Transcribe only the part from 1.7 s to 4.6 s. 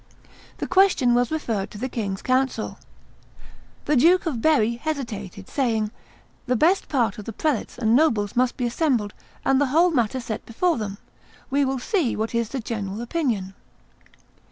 the king's council. The Duke of